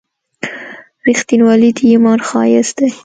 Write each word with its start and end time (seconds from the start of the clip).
•رښتینولي 1.07 1.69
د 1.77 1.79
ایمان 1.89 2.19
ښایست 2.27 2.75
دی. 2.79 2.89